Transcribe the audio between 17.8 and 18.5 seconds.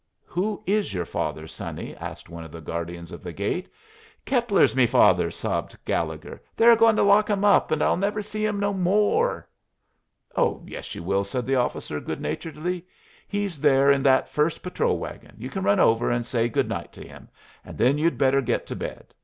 you'd better